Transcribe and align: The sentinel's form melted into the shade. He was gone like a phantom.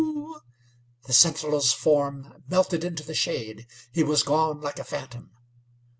The 1.05 1.13
sentinel's 1.13 1.73
form 1.73 2.41
melted 2.47 2.83
into 2.83 3.03
the 3.03 3.13
shade. 3.13 3.67
He 3.91 4.01
was 4.01 4.23
gone 4.23 4.59
like 4.59 4.79
a 4.79 4.83
phantom. 4.83 5.29